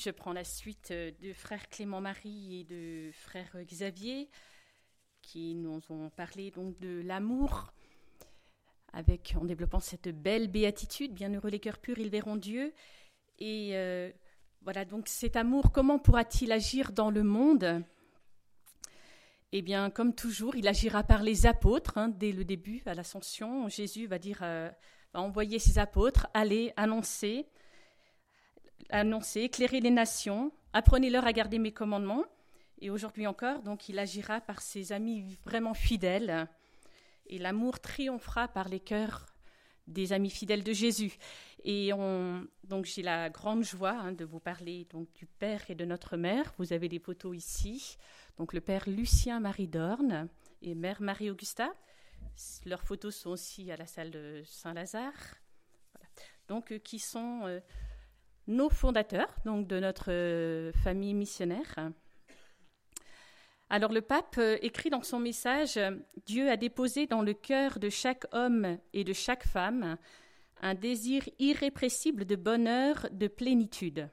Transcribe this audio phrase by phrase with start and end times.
[0.00, 4.30] je prends la suite de frère Clément Marie et de frère Xavier
[5.20, 7.74] qui nous ont parlé donc de l'amour
[8.94, 12.72] avec en développant cette belle béatitude bienheureux les cœurs purs ils verront Dieu
[13.38, 14.10] et euh,
[14.62, 17.84] voilà donc cet amour comment pourra-t-il agir dans le monde?
[19.52, 21.98] Eh bien, comme toujours, il agira par les apôtres.
[21.98, 24.70] Hein, dès le début, à l'ascension, Jésus va dire, euh,
[25.12, 27.48] va envoyer ses apôtres, allez annoncer,
[28.90, 32.24] annoncer, éclairer les nations, apprenez-leur à garder mes commandements.
[32.80, 36.48] Et aujourd'hui encore, donc, il agira par ses amis vraiment fidèles.
[37.26, 39.26] Et l'amour triomphera par les cœurs
[39.86, 41.16] des amis fidèles de Jésus.
[41.64, 45.74] Et on, donc j'ai la grande joie hein, de vous parler donc du Père et
[45.74, 46.52] de notre Mère.
[46.58, 47.96] Vous avez des photos ici.
[48.38, 50.28] Donc le Père Lucien Marie Dorne
[50.62, 51.72] et Mère Marie Augusta.
[52.64, 55.36] Leurs photos sont aussi à la salle de Saint-Lazare.
[56.48, 57.60] Donc euh, qui sont euh,
[58.50, 61.90] nos fondateurs donc de notre euh, famille missionnaire.
[63.70, 65.78] Alors le pape euh, écrit dans son message,
[66.26, 69.96] Dieu a déposé dans le cœur de chaque homme et de chaque femme
[70.60, 74.10] un désir irrépressible de bonheur, de plénitude.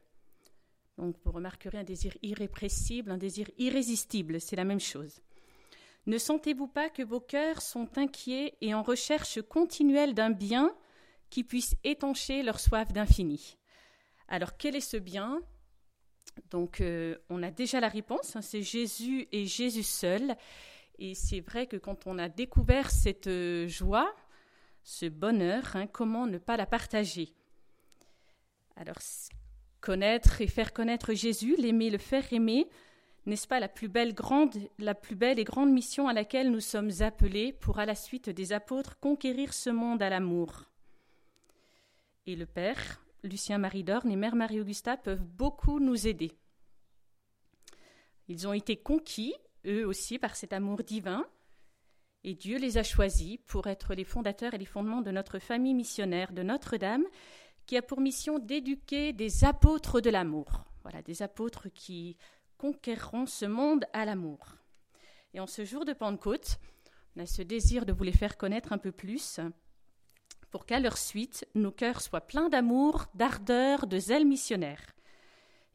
[0.98, 5.22] Donc vous remarquerez un désir irrépressible, un désir irrésistible, c'est la même chose.
[6.06, 10.74] Ne sentez-vous pas que vos cœurs sont inquiets et en recherche continuelle d'un bien
[11.30, 13.58] qui puisse étancher leur soif d'infini?
[14.28, 15.42] Alors quel est ce bien?
[16.50, 20.36] Donc euh, on a déjà la réponse, hein, c'est Jésus et Jésus seul.
[21.00, 24.14] Et c'est vrai que quand on a découvert cette euh, joie,
[24.84, 27.34] ce bonheur, hein, comment ne pas la partager?
[28.76, 28.98] Alors
[29.82, 32.68] connaître et faire connaître Jésus, l'aimer, le faire aimer,
[33.26, 36.60] n'est-ce pas la plus belle grande, la plus belle et grande mission à laquelle nous
[36.60, 40.64] sommes appelés pour à la suite des apôtres conquérir ce monde à l'amour?
[42.26, 46.32] Et le Père, Lucien Marie Dorn et Mère Marie-Augusta peuvent beaucoup nous aider.
[48.28, 49.34] Ils ont été conquis,
[49.66, 51.26] eux aussi, par cet amour divin,
[52.24, 55.74] et Dieu les a choisis pour être les fondateurs et les fondements de notre famille
[55.74, 57.06] missionnaire de Notre-Dame,
[57.66, 60.66] qui a pour mission d'éduquer des apôtres de l'amour.
[60.84, 62.18] Voilà, des apôtres qui
[62.58, 64.56] conquéreront ce monde à l'amour.
[65.34, 66.60] Et en ce jour de Pentecôte,
[67.16, 69.40] on a ce désir de vous les faire connaître un peu plus
[70.52, 74.82] pour qu'à leur suite, nos cœurs soient pleins d'amour, d'ardeur, de zèle missionnaire,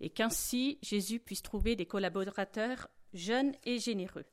[0.01, 4.27] et qu'ainsi Jésus puisse trouver des collaborateurs jeunes et généreux.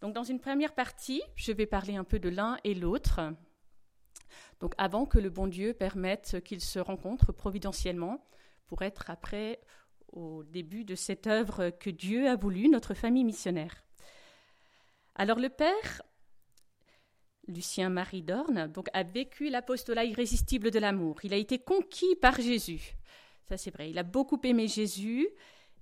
[0.00, 3.20] Donc dans une première partie, je vais parler un peu de l'un et l'autre,
[4.60, 8.24] donc avant que le bon Dieu permette qu'ils se rencontrent providentiellement
[8.66, 9.60] pour être après
[10.12, 13.84] au début de cette œuvre que Dieu a voulu, notre famille missionnaire.
[15.14, 16.02] Alors le Père
[17.48, 21.18] Lucien Marie Dorn, donc, a vécu l'apostolat irrésistible de l'amour.
[21.22, 22.96] Il a été conquis par Jésus.
[23.48, 23.90] Ça, c'est vrai.
[23.90, 25.28] Il a beaucoup aimé Jésus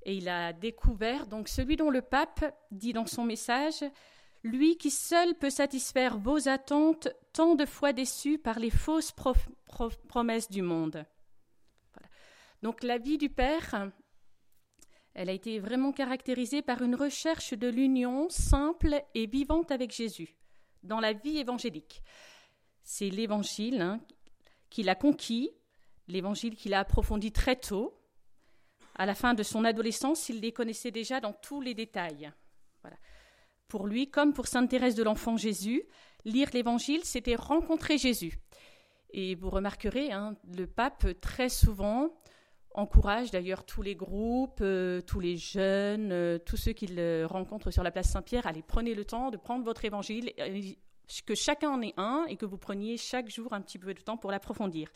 [0.02, 3.82] et il a découvert, donc, celui dont le pape dit dans son message
[4.42, 9.14] Lui qui seul peut satisfaire vos attentes, tant de fois déçues par les fausses
[10.08, 11.06] promesses du monde.
[12.62, 13.90] Donc, la vie du Père,
[15.14, 20.36] elle a été vraiment caractérisée par une recherche de l'union simple et vivante avec Jésus
[20.84, 22.02] dans la vie évangélique.
[22.82, 24.00] C'est l'évangile hein,
[24.70, 25.50] qu'il a conquis,
[26.08, 27.98] l'évangile qu'il a approfondi très tôt.
[28.94, 32.30] À la fin de son adolescence, il les connaissait déjà dans tous les détails.
[32.82, 32.96] Voilà.
[33.66, 35.82] Pour lui, comme pour Sainte Thérèse de l'Enfant Jésus,
[36.24, 38.38] lire l'évangile, c'était rencontrer Jésus.
[39.10, 42.14] Et vous remarquerez, hein, le pape, très souvent,
[42.74, 47.82] encourage d'ailleurs tous les groupes, euh, tous les jeunes, euh, tous ceux qu'il rencontre sur
[47.82, 50.32] la place Saint-Pierre, allez, prenez le temps de prendre votre évangile,
[51.26, 54.00] que chacun en ait un et que vous preniez chaque jour un petit peu de
[54.00, 54.88] temps pour l'approfondir.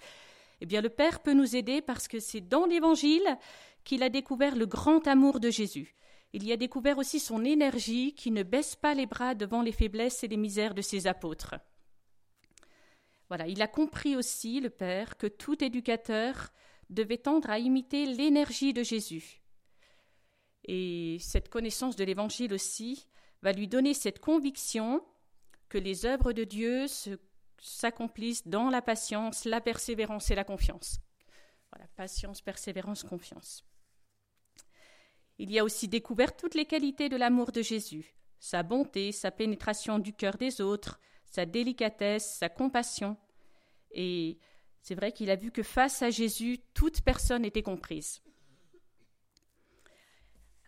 [0.61, 3.38] Eh bien, le Père peut nous aider parce que c'est dans l'évangile
[3.84, 5.94] qu'il a découvert le grand amour de Jésus.
[6.33, 9.72] Il y a découvert aussi son énergie qui ne baisse pas les bras devant les
[9.72, 11.55] faiblesses et les misères de ses apôtres.
[13.28, 16.50] Voilà, il a compris aussi, le Père, que tout éducateur
[16.91, 19.43] devait tendre à imiter l'énergie de Jésus.
[20.64, 23.06] Et cette connaissance de l'Évangile aussi
[23.43, 25.05] va lui donner cette conviction
[25.69, 26.87] que les œuvres de Dieu
[27.58, 30.99] s'accomplissent dans la patience, la persévérance et la confiance.
[31.70, 33.64] Voilà, patience, persévérance, confiance.
[35.38, 39.31] Il y a aussi découvert toutes les qualités de l'amour de Jésus, sa bonté, sa
[39.31, 43.17] pénétration du cœur des autres, sa délicatesse, sa compassion.
[43.90, 44.38] Et
[44.88, 48.23] c'est vrai qu'il a vu que face à Jésus, toute personne était comprise.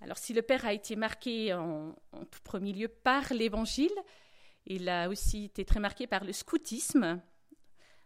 [0.03, 1.95] Alors si le Père a été marqué en,
[2.31, 3.95] tout premier lieu par l'Évangile,
[4.67, 7.23] il a aussi été très marqué par le scoutisme.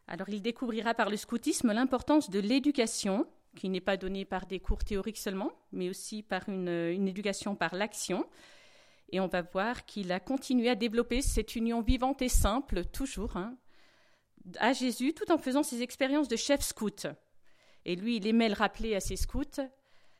[0.07, 3.27] Alors il découvrira par le scoutisme l'importance de l'éducation
[3.57, 7.75] qui n'est pas donné par des cours théoriques seulement, mais aussi par une, éducation par
[7.75, 8.25] l'action.
[9.11, 13.37] Et on va voir qu'il a continué à développer cette union vivante et simple, toujours,
[13.37, 13.59] hein,
[14.59, 17.07] à Jésus, tout en faisant ses expériences de chef scout.
[17.85, 19.61] Et lui, il aimait le rappeler à ses scouts,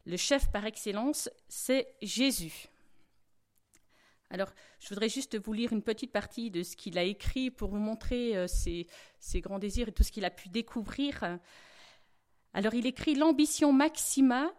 [0.07, 2.69] le chef par excellence, c'est Jésus.
[4.31, 7.71] Alors, je voudrais juste vous lire une petite partie de ce qu'il a écrit pour
[7.71, 8.87] vous montrer euh, ses,
[9.41, 11.39] grands désirs et tout ce qu'il a pu découvrir.
[12.53, 14.53] Alors, il écrit L'ambition maxima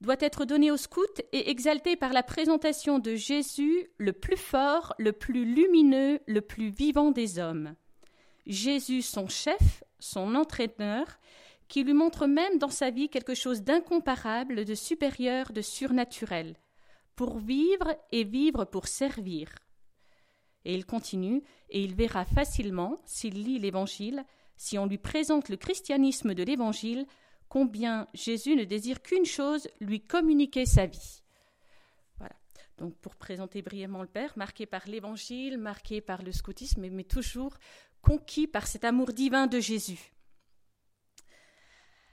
[0.00, 4.94] doit être donnée aux scouts et exaltée par la présentation de Jésus, le plus fort,
[4.98, 7.76] le plus lumineux, le plus vivant des hommes.
[8.50, 11.06] Jésus, son chef, son entraîneur,
[11.68, 16.56] qui lui montre même dans sa vie quelque chose d'incomparable, de supérieur, de surnaturel
[17.20, 19.54] pour vivre et vivre pour servir.
[20.64, 24.24] Et il continue, et il verra facilement, s'il lit l'Évangile,
[24.56, 27.06] si on lui présente le christianisme de l'Évangile,
[27.48, 31.22] combien Jésus ne désire qu'une chose, lui communiquer sa vie.
[32.16, 32.36] Voilà.
[32.78, 37.58] Donc pour présenter brièvement le Père, marqué par l'Évangile, marqué par le scoutisme, mais toujours
[38.02, 40.12] conquis par cet amour divin de Jésus.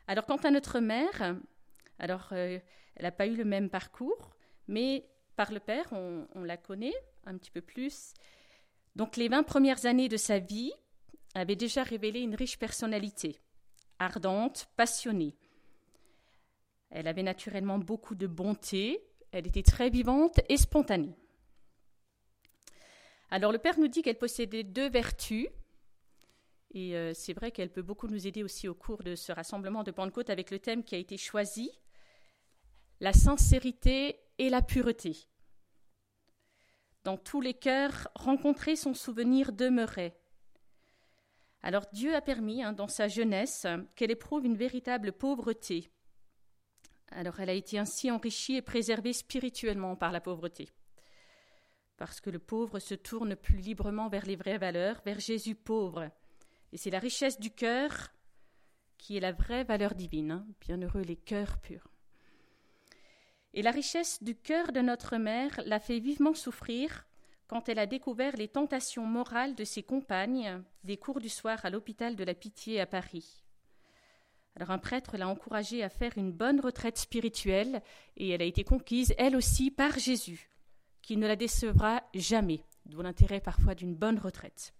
[0.07, 1.35] Alors quant à notre mère,
[1.99, 2.59] alors euh,
[2.95, 4.35] elle n'a pas eu le même parcours,
[4.67, 5.05] mais
[5.35, 6.95] par le Père, on, la connaît
[7.25, 8.13] un petit peu plus.
[8.95, 10.71] Donc les 20 premières années de sa vie
[11.35, 13.39] avaient déjà révélé une riche personnalité,
[13.99, 15.35] ardente, passionnée.
[16.89, 21.15] Elle avait naturellement beaucoup de bonté, elle était très vivante et spontanée.
[23.29, 25.47] Alors le Père nous dit qu'elle possédait deux vertus,
[26.71, 29.83] et euh, c'est vrai qu'elle peut beaucoup nous aider aussi au cours de ce rassemblement
[29.83, 31.71] de Pentecôte avec le thème qui a été choisi,
[32.99, 35.27] la sincérité et la pureté.
[37.03, 40.19] Dans tous les cœurs, rencontrer son souvenir demeurait.
[41.61, 43.65] Alors Dieu a permis, hein, dans sa jeunesse,
[43.95, 45.89] qu'elle éprouve une véritable pauvreté.
[47.09, 50.69] Alors elle a été ainsi enrichie et préservée spirituellement par la pauvreté.
[51.95, 56.11] Parce que le pauvre se tourne plus librement vers les vraies valeurs, vers Jésus pauvre.
[56.73, 58.09] Et c'est la richesse du cœur
[58.97, 60.31] qui est la vraie valeur divine.
[60.31, 60.47] Hein.
[60.61, 61.87] Bienheureux les cœurs purs.
[63.53, 67.07] Et la richesse du cœur de notre mère l'a fait vivement souffrir
[67.47, 71.69] quand elle a découvert les tentations morales de ses compagnes des cours du soir à
[71.69, 73.43] l'hôpital de la Pitié à Paris.
[74.55, 77.81] Alors un prêtre l'a encouragée à faire une bonne retraite spirituelle
[78.17, 80.49] et elle a été conquise, elle aussi, par Jésus,
[81.01, 84.73] qui ne la décevra jamais, d'où l'intérêt parfois d'une bonne retraite.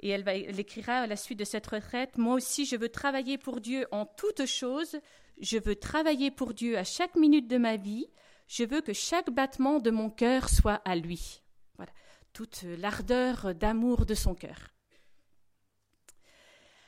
[0.00, 3.36] Et elle, va, écrira à la suite de cette retraite Moi aussi, je veux travailler
[3.38, 4.98] pour Dieu en toutes choses
[5.40, 8.06] je veux travailler pour Dieu à chaque minute de ma vie.
[8.48, 11.42] Je veux que chaque battement de mon cœur soit à lui.
[11.76, 11.92] Voilà,
[12.32, 14.74] toute l'ardeur d'amour de son cœur.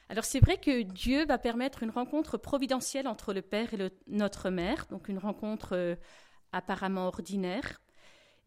[0.09, 4.51] Alors c'est vrai que Dieu va permettre une rencontre providentielle entre le Père et notre
[4.51, 5.95] Mère, donc une rencontre euh,
[6.51, 7.81] apparemment ordinaire,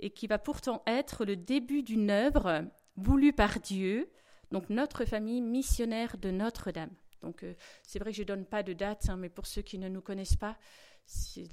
[0.02, 2.66] et qui va pourtant être le début d'une œuvre
[2.98, 4.12] voulue par Dieu,
[4.54, 6.92] donc notre famille missionnaire de Notre-Dame.
[7.24, 9.64] Donc euh, c'est vrai que je ne donne pas de date, hein, mais pour ceux
[9.64, 10.58] qui ne nous connaissent pas,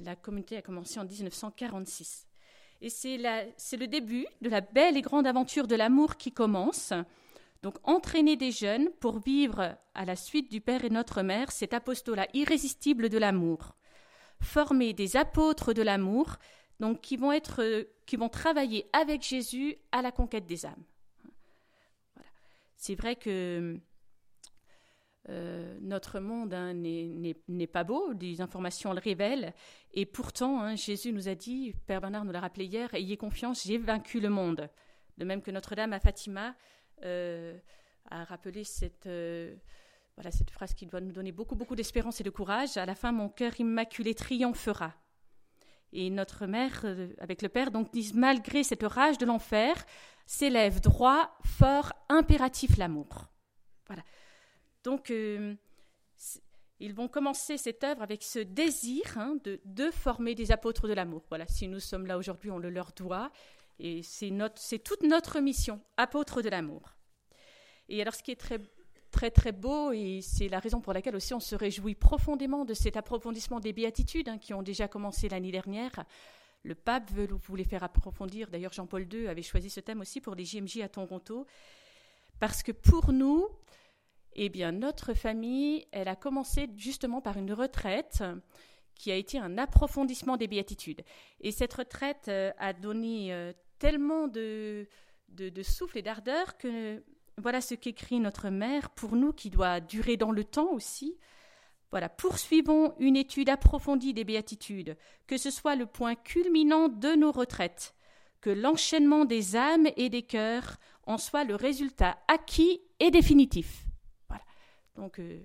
[0.00, 2.28] la communauté a commencé en 1946.
[2.82, 6.92] Et c'est le début de la belle et grande aventure de l'amour qui commence.
[7.62, 11.72] Donc entraîner des jeunes pour vivre à la suite du Père et notre Mère cet
[11.72, 13.76] apostolat irrésistible de l'amour.
[14.42, 16.36] Former des apôtres de l'amour,
[16.80, 20.84] donc qui vont être, qui vont travailler avec Jésus à la conquête des âmes.
[22.80, 23.78] C'est vrai que
[25.28, 29.52] euh, notre monde hein, n'est pas beau, des informations le révèlent,
[29.92, 33.66] et pourtant hein, Jésus nous a dit, Père Bernard nous l'a rappelé hier, ayez confiance,
[33.66, 34.70] j'ai vaincu le monde.
[35.18, 36.56] De même que Notre-Dame à Fatima
[37.04, 37.54] euh,
[38.10, 39.54] a rappelé cette, euh,
[40.16, 42.78] voilà, cette phrase qui doit nous donner beaucoup, beaucoup d'espérance et de courage.
[42.78, 44.94] À la fin, mon cœur immaculé triomphera.
[45.92, 46.86] Et notre mère,
[47.18, 49.74] avec le Père, donc disent, malgré cette rage de l'enfer,
[50.26, 53.26] s'élève droit, fort, impératif l'amour.
[53.86, 54.02] Voilà.
[54.84, 55.54] Donc, euh,
[56.80, 61.22] ils vont commencer cette œuvre avec ce désir hein, de, former des apôtres de l'amour.
[61.28, 63.30] Voilà, si nous sommes là aujourd'hui, on le leur doit.
[63.78, 64.30] Et c'est,
[64.82, 66.96] toute notre mission, apôtres de l'amour.
[67.88, 68.58] Et alors, ce qui est très,
[69.10, 72.74] très, très beau, et c'est la raison pour laquelle aussi on se réjouit profondément de
[72.74, 76.04] cet approfondissement des béatitudes hein, qui ont déjà commencé l'année dernière.
[76.62, 77.10] Le pape
[77.56, 78.50] les faire approfondir.
[78.50, 81.46] D'ailleurs, Jean-Paul II avait choisi ce thème aussi pour les JMJ à Toronto.
[82.38, 83.46] Parce que pour nous,
[84.34, 88.22] eh bien, notre famille, elle a commencé justement par une retraite
[88.94, 91.02] qui a été un approfondissement des béatitudes.
[91.40, 94.86] Et cette retraite euh, a donné euh, tellement de,
[95.30, 97.02] de, souffle et d'ardeur que
[97.38, 101.16] voilà ce qu'écrit notre mère pour nous, qui doit durer dans le temps aussi,
[101.90, 107.32] Voilà, poursuivons une étude approfondie des béatitudes, que ce soit le point culminant de nos
[107.32, 107.94] retraites,
[108.40, 113.86] que l'enchaînement des âmes et des cœurs en soit le résultat acquis et définitif.
[114.28, 114.44] Voilà.
[114.94, 115.42] Donc euh,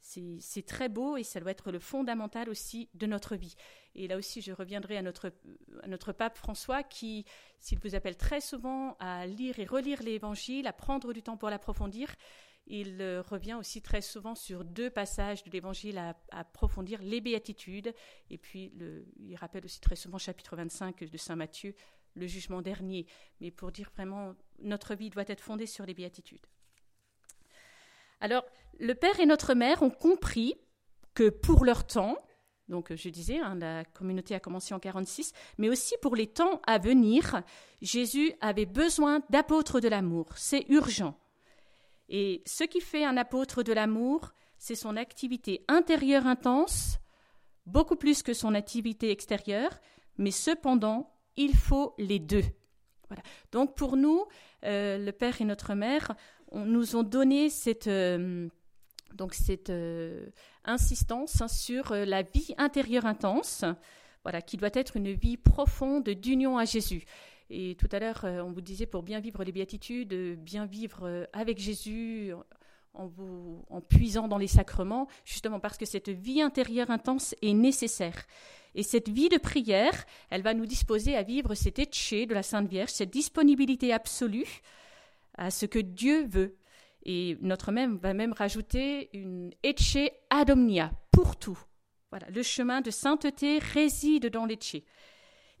[0.00, 3.54] c'est très beau et ça doit être le fondamental aussi de notre vie.
[3.94, 5.32] Et là aussi, je reviendrai à notre,
[5.82, 7.24] à notre pape François qui,
[7.60, 11.48] s'il vous appelle très souvent à lire et relire l'Évangile, à prendre du temps pour
[11.48, 12.14] l'approfondir,
[12.66, 17.94] il euh, revient aussi très souvent sur deux passages de l'Évangile à, approfondir les béatitudes.
[18.30, 18.72] Et puis,
[19.18, 21.74] il rappelle aussi très souvent chapitre 25 de Saint Matthieu,
[22.14, 23.06] le jugement dernier.
[23.40, 26.46] Mais pour dire vraiment, notre vie doit être fondée sur les béatitudes.
[28.20, 28.44] Alors,
[28.80, 30.54] le Père et notre Mère ont compris
[31.12, 32.16] que pour leur temps,
[32.68, 36.62] donc je disais, hein, la communauté a commencé en 46, mais aussi pour les temps
[36.66, 37.42] à venir,
[37.82, 40.26] Jésus avait besoin d'apôtres de l'amour.
[40.36, 41.18] C'est urgent.
[42.08, 46.98] Et ce qui fait un apôtre de l'amour, c'est son activité intérieure intense,
[47.66, 49.70] beaucoup plus que son activité extérieure,
[50.18, 52.44] mais cependant, il faut les deux.
[53.08, 53.22] Voilà.
[53.52, 54.24] Donc pour nous,
[54.64, 56.14] euh, le Père et notre Mère
[56.50, 58.48] on, nous ont donné cette, euh,
[59.14, 60.26] donc cette euh,
[60.64, 63.64] insistance hein, sur la vie intérieure intense,
[64.22, 67.04] voilà, qui doit être une vie profonde d'union à Jésus.
[67.50, 71.00] Et tout à l'heure, euh, on vous disait pour bien vivre les béatitudes, bien vivre
[71.02, 72.32] euh, avec Jésus,
[72.94, 77.52] en, vous, en puisant dans les sacrements, justement parce que cette vie intérieure intense est
[77.52, 78.24] nécessaire.
[78.74, 82.42] Et cette vie de prière, elle va nous disposer à vivre cet éché de la
[82.42, 84.60] Sainte Vierge, cette disponibilité absolue
[85.36, 86.56] à ce que Dieu veut.
[87.04, 89.98] Et notre même va même rajouter une etche
[90.30, 91.58] ad omnia, pour tout.
[92.10, 94.84] Voilà, le chemin de sainteté réside dans l'éché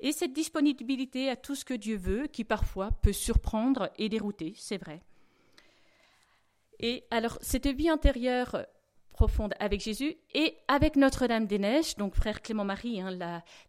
[0.04, 4.52] et cette disponibilité à tout ce que Dieu veut, qui parfois peut surprendre et dérouter,
[4.54, 5.00] c'est vrai.
[6.78, 8.66] Et alors, cette vie intérieure
[9.12, 13.12] profonde avec Jésus et avec Notre-Dame-des-Neiges, donc frère Clément-Marie hein,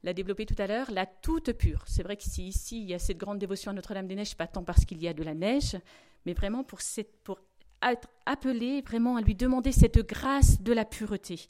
[0.04, 1.86] l'a développé tout à l'heure, la toute pure.
[1.88, 4.64] C'est vrai que si ici il y a cette grande dévotion à Notre-Dame-des-Neiges, pas tant
[4.64, 5.78] parce qu'il y a de la neige,
[6.26, 6.80] mais vraiment pour,
[7.24, 7.40] pour
[7.82, 11.48] être appelé vraiment à lui demander cette grâce de la pureté.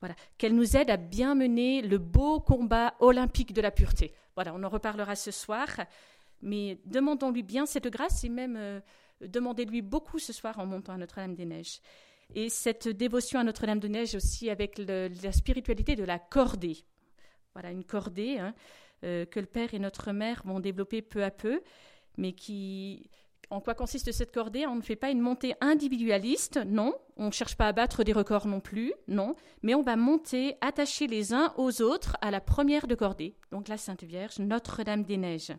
[0.00, 4.12] Voilà, qu'elle nous aide à bien mener le beau combat olympique de la pureté.
[4.34, 5.68] Voilà, on en reparlera ce soir,
[6.42, 8.80] mais demandons-lui bien cette grâce et même euh,
[9.22, 11.80] demandez-lui beaucoup ce soir en montant à Notre-Dame-des-Neiges.
[12.34, 16.84] Et cette dévotion à Notre-Dame-des-Neiges aussi avec la spiritualité de la cordée.
[17.54, 18.54] Voilà, une cordée hein,
[19.04, 21.62] euh, que le Père et notre Mère vont développer peu à peu,
[22.18, 23.08] mais qui,
[23.50, 24.66] en quoi consiste cette cordée?
[24.66, 26.94] On ne fait pas une montée individualiste, non.
[27.16, 29.36] On ne cherche pas à battre des records non plus, non.
[29.62, 33.68] Mais on va monter, attacher les uns aux autres à la première de cordée, donc
[33.68, 35.52] la Sainte Vierge, Notre-Dame des Neiges.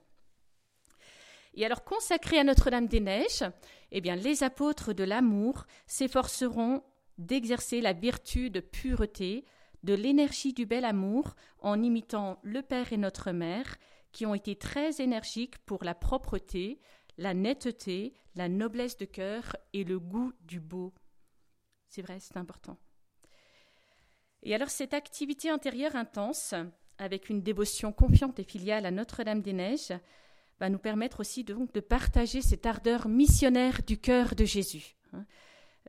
[1.54, 3.44] Et alors, consacrés à Notre-Dame des Neiges,
[3.92, 6.84] eh bien, les apôtres de l'amour s'efforceront
[7.18, 9.46] d'exercer la vertu de pureté,
[9.84, 13.78] de l'énergie du bel amour, en imitant le Père et notre Mère,
[14.12, 16.80] qui ont été très énergiques pour la propreté,
[17.18, 20.94] la netteté, la noblesse de cœur et le goût du beau.
[21.88, 22.78] C'est vrai, c'est important.
[24.44, 26.54] Et alors cette activité intérieure intense,
[26.98, 29.94] avec une dévotion confiante et filiale à Notre-Dame-des-Neiges,
[30.60, 34.96] va nous permettre aussi de partager cette ardeur missionnaire du cœur de Jésus.
[35.14, 35.26] Hein.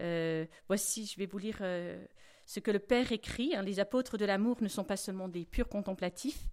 [0.00, 2.04] Euh, voici, je vais vous lire euh,
[2.44, 3.54] ce que le Père écrit.
[3.54, 3.62] Hein.
[3.62, 6.48] Les apôtres de l'amour ne sont pas seulement des purs contemplatifs,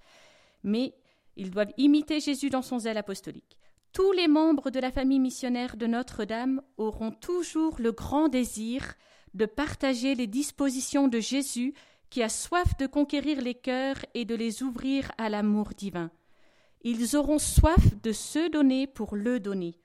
[0.63, 0.95] mais
[1.35, 3.57] ils doivent imiter Jésus dans son zèle apostolique.
[3.95, 8.95] Tous les membres de la famille missionnaire de Notre-Dame auront toujours le grand désir
[9.33, 11.73] de partager les dispositions de Jésus
[12.09, 16.11] qui a soif de conquérir les cœurs et de les ouvrir à l'amour divin.
[16.81, 19.79] Ils auront soif de se donner pour le donner.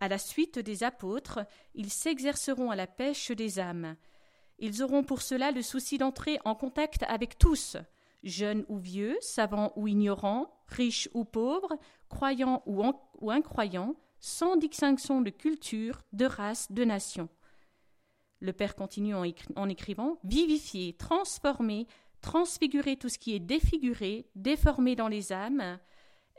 [0.00, 1.38] À la suite des apôtres,
[1.72, 3.94] ils s'exerceront à la pêche des âmes.
[4.58, 7.76] Ils auront pour cela le souci d'entrer en contact avec tous,
[8.24, 12.82] jeunes ou vieux, savants ou ignorants, riches ou pauvres, croyants ou,
[13.28, 17.28] incroyants, sans distinction de culture, de race, de nation.
[18.40, 19.24] Le Père continue en,
[19.56, 21.86] en écrivant Vivifier, transformer,
[22.20, 25.78] transfigurer tout ce qui est défiguré, déformé dans les âmes,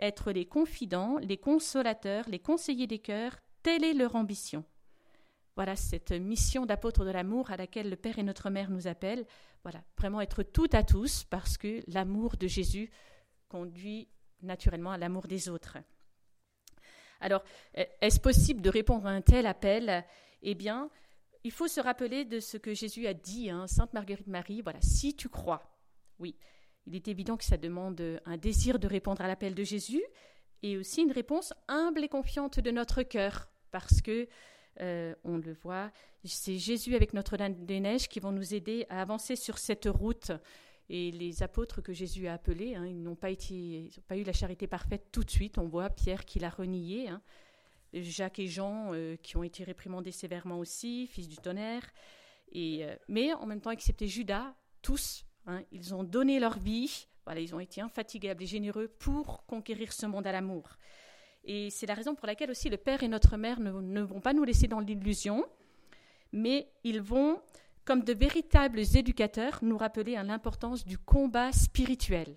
[0.01, 4.63] être les confidents, les consolateurs, les conseillers des cœurs, telle est leur ambition.
[5.55, 9.25] Voilà cette mission d'apôtre de l'amour à laquelle le Père et notre Mère nous appellent.
[9.63, 12.91] Voilà, vraiment être tout à tous parce que l'amour de Jésus
[13.49, 14.07] conduit
[14.43, 15.77] naturellement à l'amour des autres.
[17.19, 17.43] Alors,
[17.73, 20.05] est-ce possible de répondre à un tel appel?
[20.41, 20.89] Eh bien,
[21.43, 24.79] il faut se rappeler de ce que Jésus a dit, hein, Sainte Marguerite Marie, voilà,
[24.81, 25.63] si tu crois.
[26.19, 26.35] Oui,
[26.85, 30.03] il est évident que ça demande un désir de répondre à l'appel de Jésus
[30.63, 34.27] et aussi une réponse humble et confiante de notre cœur, parce que
[34.81, 35.91] euh, on le voit.
[36.23, 40.31] C'est Jésus avec Notre-Dame des Neiges qui vont nous aider à avancer sur cette route.
[40.89, 43.29] Et les apôtres que Jésus a appelés, hein, ils n'ont pas,
[44.07, 45.57] pas eu la charité parfaite tout de suite.
[45.57, 47.09] On voit Pierre qui l'a renié.
[47.09, 47.21] Hein.
[47.93, 51.83] Jacques et Jean euh, qui ont été réprimandés sévèrement aussi, fils du tonnerre.
[52.51, 57.07] Et, euh, mais en même temps, excepté Judas, tous, hein, ils ont donné leur vie.
[57.25, 60.77] Voilà, ils ont été infatigables et généreux pour conquérir ce monde à l'amour.
[61.43, 64.33] Et c'est la raison pour laquelle aussi le Père et notre Mère ne, vont pas
[64.33, 65.45] nous laisser dans l'illusion,
[66.31, 67.41] mais ils vont,
[67.87, 72.35] comme de véritables éducateurs, nous rappeler à l'importance du combat spirituel.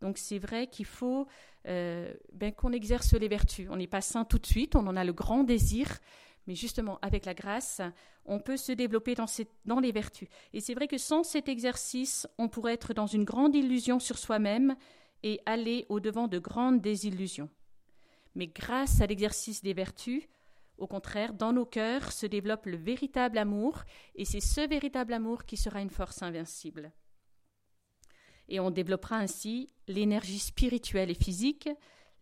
[0.00, 1.28] Donc c'est vrai qu'il faut
[1.68, 3.68] euh, ben, qu'on exerce les vertus.
[3.70, 6.00] On n'est pas saint tout de suite, on en a le grand désir,
[6.48, 7.80] mais justement avec la grâce,
[8.24, 10.28] on peut se développer dans les vertus.
[10.52, 14.18] Et c'est vrai que sans cet exercice, on pourrait être dans une grande illusion sur
[14.18, 14.74] soi-même
[15.22, 17.50] et aller au-devant de grandes désillusions.
[18.34, 20.24] Mais grâce à l'exercice des vertus,
[20.80, 23.84] au contraire, dans nos cœurs se développe le véritable amour,
[24.14, 26.90] et c'est ce véritable amour qui sera une force invincible.
[28.48, 31.68] Et on développera ainsi l'énergie spirituelle et physique,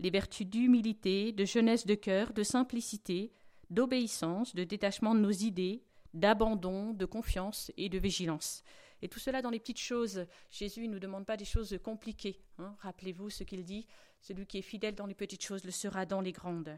[0.00, 3.32] les vertus d'humilité, de jeunesse de cœur, de simplicité,
[3.70, 8.64] d'obéissance, de détachement de nos idées, d'abandon, de confiance et de vigilance.
[9.02, 10.26] Et tout cela dans les petites choses.
[10.50, 12.40] Jésus ne nous demande pas des choses compliquées.
[12.58, 12.74] Hein.
[12.80, 13.86] Rappelez-vous ce qu'il dit
[14.20, 16.76] celui qui est fidèle dans les petites choses le sera dans les grandes.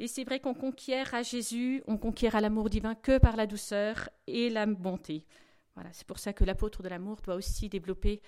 [0.00, 3.46] Et c'est vrai qu'on conquiert à Jésus, on conquiert à l'amour divin que par la
[3.46, 5.26] douceur et la bonté.
[5.74, 8.20] Voilà, c'est pour ça que l'apôtre de l'amour doit aussi développer,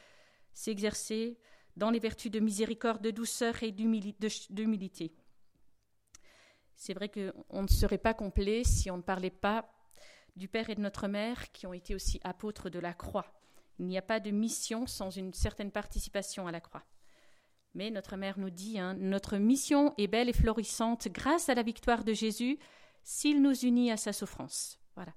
[0.53, 1.39] s'exercer
[1.77, 5.15] dans les vertus de miséricorde, de douceur et d'humilité.
[6.75, 9.71] C'est vrai qu'on ne serait pas complet si on ne parlait pas
[10.37, 13.27] du Père et de notre Mère qui ont été aussi apôtres de la croix.
[13.79, 16.83] Il n'y a pas de mission sans une certaine participation à la croix.
[17.75, 21.63] Mais notre mère nous dit, hein, notre mission est belle et florissante grâce à la
[21.63, 22.59] victoire de Jésus
[23.03, 24.79] s'il nous unit à sa souffrance.
[24.97, 25.13] Voilà.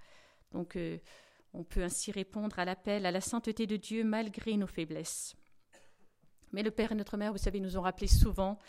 [0.51, 0.99] Donc euh,
[1.53, 5.35] on peut ainsi répondre à l'appel à la sainteté de Dieu malgré nos faiblesses.
[6.51, 8.59] Mais le Père et notre Mère, vous savez, nous ont rappelé souvent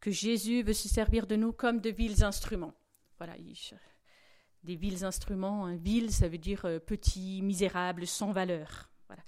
[0.00, 2.74] que Jésus veut se servir de nous comme de vils instruments.
[3.18, 3.34] Voilà,
[4.64, 5.66] des vils instruments.
[5.66, 8.90] Un vil, ça veut dire euh, petit, misérable, sans valeur.
[9.08, 9.22] Voilà.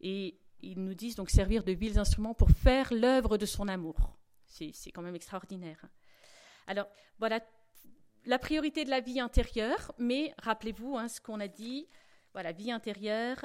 [0.00, 4.16] Et ils nous disent donc servir de vils instruments pour faire l'œuvre de son amour.
[4.44, 5.84] C'est quand même extraordinaire.
[6.66, 6.86] Alors
[7.18, 7.40] voilà
[8.24, 11.86] la priorité de la vie intérieure, mais rappelez-vous hein, ce qu'on a dit,
[12.32, 13.38] voilà, vie intérieure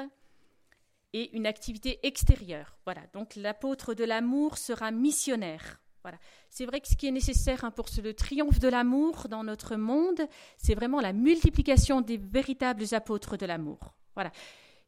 [1.14, 2.78] et une activité extérieure.
[2.86, 5.80] Voilà, donc l'apôtre de l'amour sera missionnaire.
[6.04, 6.18] Voilà.
[6.50, 9.76] C'est vrai que ce qui est nécessaire hein, pour le triomphe de l'amour dans notre
[9.76, 10.22] monde,
[10.58, 13.80] c'est vraiment la multiplication des véritables apôtres de l'amour.
[14.16, 14.32] Voilà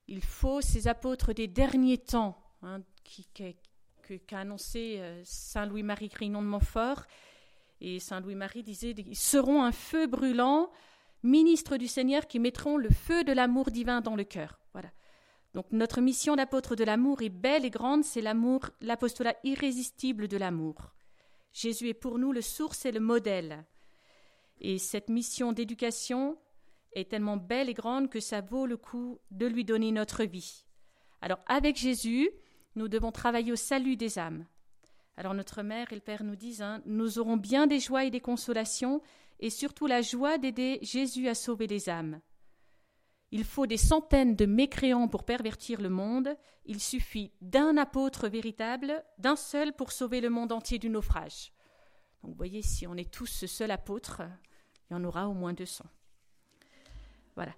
[0.07, 2.81] il faut ces apôtres des derniers temps, hein,
[3.33, 7.03] qu'a annoncé euh, Saint Louis-Marie Grignon de Montfort.
[7.81, 10.71] Et Saint Louis-Marie disait ils seront un feu brûlant,
[11.23, 14.59] ministres du Seigneur, qui mettront le feu de l'amour divin dans le cœur.
[14.73, 14.89] Voilà.
[15.53, 20.37] Donc notre mission d'apôtre de l'amour est belle et grande, c'est l'amour, l'apostolat irrésistible de
[20.37, 20.93] l'amour.
[21.53, 23.63] Jésus est pour nous le source et le modèle.
[24.59, 26.37] Et cette mission d'éducation,
[26.95, 30.65] est tellement belle et grande que ça vaut le coup de lui donner notre vie.
[31.21, 32.29] Alors avec Jésus,
[32.75, 34.45] nous devons travailler au salut des âmes.
[35.15, 38.11] Alors notre mère et le Père nous disent, hein, nous aurons bien des joies et
[38.11, 39.01] des consolations,
[39.39, 42.21] et surtout la joie d'aider Jésus à sauver les âmes.
[43.31, 49.03] Il faut des centaines de mécréants pour pervertir le monde, il suffit d'un apôtre véritable,
[49.17, 51.51] d'un seul pour sauver le monde entier du naufrage.
[52.21, 54.21] Donc vous voyez, si on est tous ce seul apôtre,
[54.89, 55.83] il y en aura au moins 200.
[57.35, 57.53] Voilà.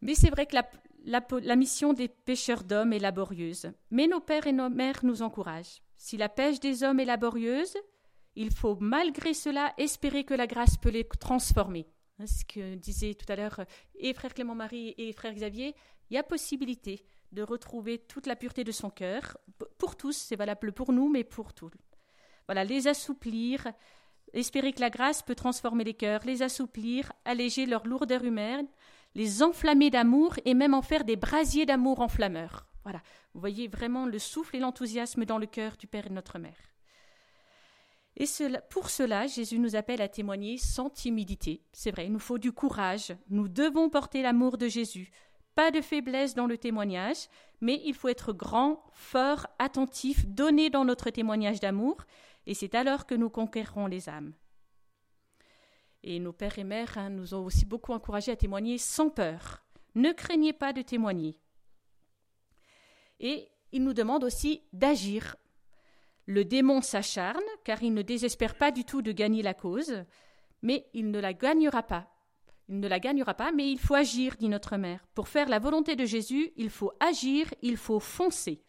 [0.00, 0.56] Mais c'est vrai que
[1.04, 3.70] la, mission des pêcheurs d'hommes est laborieuse.
[3.90, 5.82] Mais nos pères et nos mères nous encouragent.
[5.96, 7.76] Si la pêche des hommes est laborieuse,
[8.34, 11.88] il faut malgré cela espérer que la grâce peut les transformer.
[12.18, 13.60] Hein, ce que disait tout à l'heure
[13.98, 15.74] et frère Clément-Marie et frère Xavier,
[16.10, 19.36] il y a possibilité de retrouver toute la pureté de son cœur,
[19.78, 21.72] pour tous, c'est valable pour nous, mais pour tous.
[22.46, 23.66] Voilà, les assouplir,
[24.32, 28.68] espérer que la grâce peut transformer les cœurs, les assouplir, alléger leur lourdeur humaine,
[29.16, 32.66] les enflammer d'amour et même en faire des brasiers d'amour enflammeurs.
[32.84, 33.00] Voilà,
[33.32, 36.38] vous voyez vraiment le souffle et l'enthousiasme dans le cœur du Père et de notre
[36.38, 36.70] Mère.
[38.18, 38.26] Et
[38.68, 41.62] pour cela, Jésus nous appelle à témoigner sans timidité.
[41.72, 45.10] C'est vrai, il nous faut du courage, nous devons porter l'amour de Jésus.
[45.54, 47.28] Pas de faiblesse dans le témoignage,
[47.62, 52.04] mais il faut être grand, fort, attentif, donné dans notre témoignage d'amour,
[52.46, 54.34] et c'est alors que nous conquérons les âmes.
[56.08, 59.64] Et nos pères et mères hein, nous ont aussi beaucoup encouragés à témoigner sans peur.
[59.96, 61.40] Ne craignez pas de témoigner.
[63.18, 65.34] Et ils nous demandent aussi d'agir.
[66.24, 70.04] Le démon s'acharne, car il ne désespère pas du tout de gagner la cause,
[70.62, 72.08] mais il ne la gagnera pas.
[72.68, 75.04] Il ne la gagnera pas, mais il faut agir, dit notre mère.
[75.12, 78.62] Pour faire la volonté de Jésus, il faut agir, il faut foncer.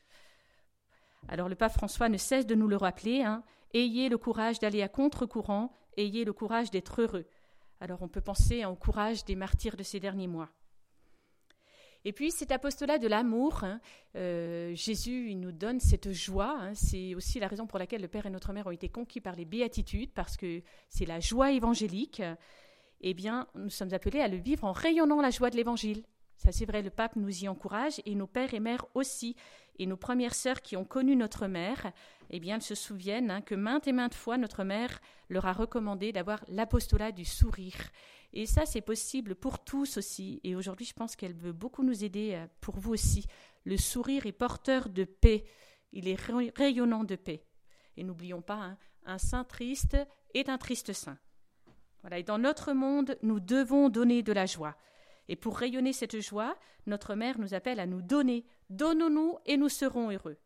[1.27, 3.43] Alors le pape François ne cesse de nous le rappeler, hein.
[3.75, 7.25] ayez le courage d'aller à contre-courant, ayez le courage d'être heureux.
[7.79, 10.49] Alors on peut penser au courage des martyrs de ces derniers mois.
[12.05, 13.81] Et puis cet apostolat de l'amour, hein,
[14.15, 16.57] euh, Jésus il nous donne cette joie.
[16.59, 16.73] Hein.
[16.73, 19.35] c'est aussi la raison pour laquelle le Père et notre Mère ont été conquis par
[19.35, 22.21] les béatitudes, parce que c'est la joie évangélique.
[23.01, 26.03] Eh bien, nous sommes appelés à le vivre en rayonnant la joie de l'Évangile.
[26.37, 29.35] Ça, c'est vrai, le pape nous y encourage et nos pères et mères aussi.
[29.79, 31.91] Et nos premières sœurs qui ont connu notre mère,
[32.29, 35.53] eh bien, elles se souviennent hein, que maintes et maintes fois, notre mère leur a
[35.53, 37.91] recommandé d'avoir l'apostolat du sourire.
[38.33, 40.41] Et ça, c'est possible pour tous aussi.
[40.43, 43.25] Et aujourd'hui, je pense qu'elle veut beaucoup nous aider euh, pour vous aussi.
[43.63, 45.45] Le sourire est porteur de paix.
[45.93, 46.19] Il est
[46.55, 47.43] rayonnant de paix.
[47.95, 49.97] Et n'oublions pas, hein, un saint triste
[50.33, 51.17] est un triste saint.
[52.01, 52.19] Voilà.
[52.19, 54.75] Et dans notre monde, nous devons donner de la joie.
[55.29, 58.45] Et pour rayonner cette joie, notre mère nous appelle à nous donner.
[58.69, 60.37] Donnons-nous et nous serons heureux.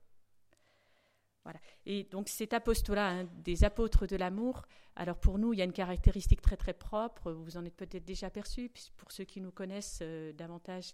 [1.43, 1.59] Voilà.
[1.85, 4.63] Et donc cet apostolat hein, des apôtres de l'amour,
[4.95, 8.05] alors pour nous, il y a une caractéristique très très propre, vous en êtes peut-être
[8.05, 10.93] déjà perçu, pour ceux qui nous connaissent euh, davantage,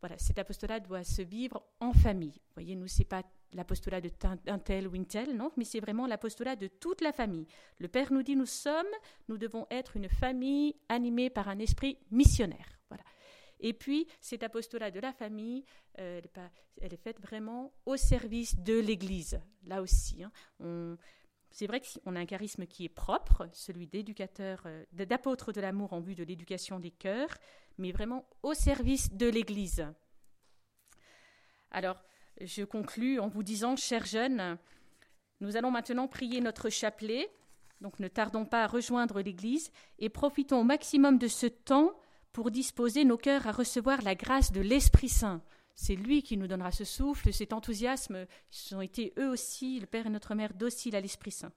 [0.00, 2.40] voilà, cet apostolat doit se vivre en famille.
[2.54, 4.10] Voyez, nous, c'est pas l'apostolat de
[4.64, 7.46] tel ou une telle, non, mais c'est vraiment l'apostolat de toute la famille.
[7.78, 8.86] Le Père nous dit, nous sommes,
[9.28, 12.78] nous devons être une famille animée par un esprit missionnaire.
[12.88, 13.04] Voilà.
[13.66, 15.64] Et puis, cet apostolat de la famille,
[15.98, 16.20] euh,
[16.80, 19.40] elle, est faite vraiment au service de l'Église.
[19.64, 20.96] Là aussi, hein.
[21.50, 25.94] c'est vrai qu'on a un charisme qui est propre, celui d'éducateur, euh, d'apôtre de l'amour
[25.94, 27.36] en vue de l'éducation des cœurs,
[27.76, 29.84] mais vraiment au service de l'Église.
[31.72, 32.00] Alors,
[32.40, 34.58] je conclus en vous disant, chers jeunes,
[35.40, 37.28] nous allons maintenant prier notre chapelet,
[37.80, 41.98] donc ne tardons pas à rejoindre l'Église et profitons au maximum de ce temps
[42.36, 45.40] pour disposer nos cœurs à recevoir la grâce de l'Esprit Saint.
[45.74, 48.26] C'est lui qui nous donnera ce souffle, cet enthousiasme.
[48.52, 51.52] Ils ont été eux aussi, le Père et notre Mère, dociles à l'Esprit Saint.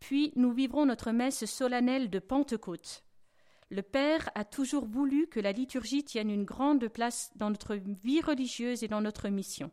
[0.00, 3.02] Puis nous vivrons notre messe solennelle de Pentecôte.
[3.70, 8.20] Le Père a toujours voulu que la liturgie tienne une grande place dans notre vie
[8.20, 9.70] religieuse et dans notre mission.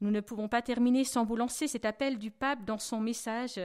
[0.00, 3.60] Nous ne pouvons pas terminer sans vous lancer cet appel du pape dans son message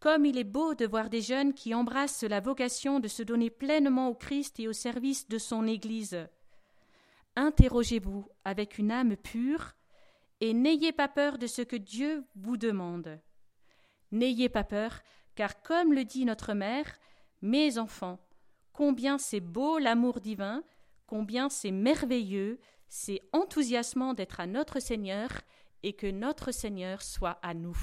[0.00, 3.50] comme il est beau de voir des jeunes qui embrassent la vocation de se donner
[3.50, 6.28] pleinement au Christ et au service de son Église.
[7.36, 9.74] Interrogez-vous avec une âme pure
[10.40, 13.20] et n'ayez pas peur de ce que Dieu vous demande.
[14.12, 15.00] N'ayez pas peur,
[15.34, 16.98] car comme le dit notre mère,
[17.42, 18.18] mes enfants,
[18.72, 20.62] combien c'est beau l'amour divin,
[21.06, 25.28] combien c'est merveilleux, c'est enthousiasmant d'être à notre Seigneur
[25.82, 27.76] et que notre Seigneur soit à nous.